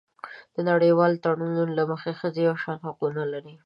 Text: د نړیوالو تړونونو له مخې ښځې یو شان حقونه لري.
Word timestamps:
د 0.55 0.57
نړیوالو 0.69 1.21
تړونونو 1.23 1.73
له 1.77 1.83
مخې 1.91 2.11
ښځې 2.19 2.41
یو 2.47 2.55
شان 2.63 2.77
حقونه 2.87 3.23
لري. 3.33 3.55